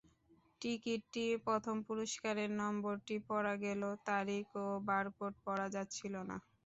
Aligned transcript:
টিকিটটি 0.61 1.25
প্রথম 1.45 1.75
পুরস্কারের 1.87 2.49
নম্বরটি 2.61 3.15
পড়া 3.29 3.53
গেলেও 3.63 3.93
তারিখ 4.07 4.43
এবং 4.53 4.79
বারকোড 4.87 5.33
পড়া 5.45 5.67
যাচ্ছিল 5.75 6.13
না। 6.29 6.37